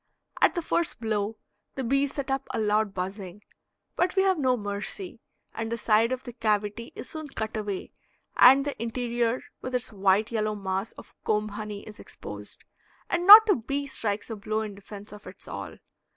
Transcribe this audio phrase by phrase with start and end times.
[0.41, 1.37] At the first blow
[1.75, 3.43] the bees set up a loud buzzing,
[3.95, 5.21] but we have no mercy,
[5.53, 7.91] and the side of the cavity is soon cut away
[8.35, 12.63] and the interior with its white yellow mass of comb honey is exposed,
[13.11, 15.77] and not a bee strikes a blow in defense of its all.